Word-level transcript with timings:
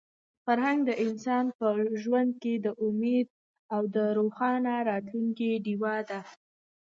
فرهنګ 0.45 0.79
د 0.85 0.91
انسان 1.05 1.45
په 1.57 1.67
ژوند 2.03 2.31
کې 2.41 2.53
د 2.65 2.67
امید 2.85 3.27
او 3.75 3.81
د 3.95 3.97
روښانه 4.17 4.73
راتلونکي 4.89 5.51
ډیوه 5.65 5.95
ده. 6.09 6.19